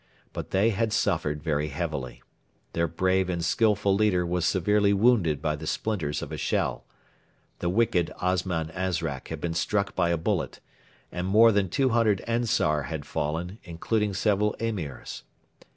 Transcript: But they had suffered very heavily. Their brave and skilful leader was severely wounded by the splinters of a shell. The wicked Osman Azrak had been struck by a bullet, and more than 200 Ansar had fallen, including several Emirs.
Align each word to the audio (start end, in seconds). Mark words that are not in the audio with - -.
But 0.33 0.49
they 0.49 0.71
had 0.71 0.93
suffered 0.93 1.43
very 1.43 1.67
heavily. 1.67 2.23
Their 2.73 2.87
brave 2.87 3.29
and 3.29 3.45
skilful 3.45 3.93
leader 3.93 4.25
was 4.25 4.47
severely 4.47 4.93
wounded 4.93 5.43
by 5.43 5.55
the 5.55 5.67
splinters 5.67 6.23
of 6.23 6.31
a 6.31 6.37
shell. 6.37 6.85
The 7.59 7.69
wicked 7.69 8.11
Osman 8.17 8.71
Azrak 8.71 9.27
had 9.27 9.39
been 9.39 9.53
struck 9.53 9.93
by 9.95 10.09
a 10.09 10.17
bullet, 10.17 10.59
and 11.11 11.27
more 11.27 11.51
than 11.51 11.69
200 11.69 12.21
Ansar 12.21 12.81
had 12.87 13.05
fallen, 13.05 13.59
including 13.63 14.15
several 14.15 14.55
Emirs. 14.59 15.21